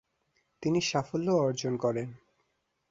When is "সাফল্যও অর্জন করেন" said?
0.81-2.09